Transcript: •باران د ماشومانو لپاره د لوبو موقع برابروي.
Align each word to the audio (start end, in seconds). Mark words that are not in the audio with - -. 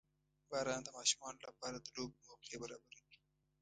•باران 0.49 0.81
د 0.83 0.89
ماشومانو 0.97 1.39
لپاره 1.47 1.77
د 1.79 1.87
لوبو 1.95 2.17
موقع 2.27 2.55
برابروي. 2.63 3.05